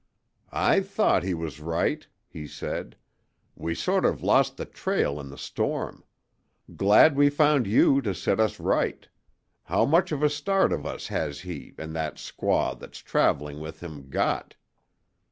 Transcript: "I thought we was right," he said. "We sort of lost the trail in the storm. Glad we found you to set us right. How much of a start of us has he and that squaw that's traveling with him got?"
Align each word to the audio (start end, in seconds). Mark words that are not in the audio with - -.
"I 0.55 0.79
thought 0.79 1.21
we 1.21 1.35
was 1.35 1.59
right," 1.59 2.07
he 2.27 2.47
said. 2.47 2.95
"We 3.55 3.75
sort 3.75 4.03
of 4.03 4.23
lost 4.23 4.57
the 4.57 4.65
trail 4.65 5.19
in 5.19 5.29
the 5.29 5.37
storm. 5.37 6.03
Glad 6.75 7.15
we 7.15 7.29
found 7.29 7.67
you 7.67 8.01
to 8.01 8.15
set 8.15 8.39
us 8.39 8.59
right. 8.59 9.07
How 9.65 9.85
much 9.85 10.11
of 10.11 10.23
a 10.23 10.29
start 10.31 10.73
of 10.73 10.87
us 10.87 11.09
has 11.09 11.41
he 11.41 11.75
and 11.77 11.95
that 11.95 12.15
squaw 12.15 12.79
that's 12.79 12.97
traveling 12.97 13.59
with 13.59 13.81
him 13.83 14.09
got?" 14.09 14.55